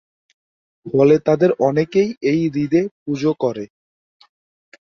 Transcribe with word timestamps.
ফলে 0.85 1.15
তাদের 1.27 1.49
অনেকেই 1.59 2.09
এই 2.31 2.41
হ্রদে 2.45 2.81
পুজো 3.03 3.31
করে। 3.43 3.65